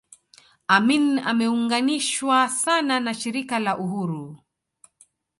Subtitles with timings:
[0.67, 4.37] Amin ameunganishwa sana na Shirika la Uhuru